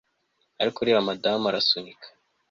Ariko 0.61 0.79
reba 0.87 1.07
madamu 1.09 1.45
arasunika 1.47 2.07